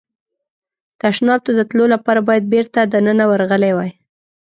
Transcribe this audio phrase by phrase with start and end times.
[0.99, 3.91] تشناب ته د تلو لپاره باید بېرته دننه ورغلی وای.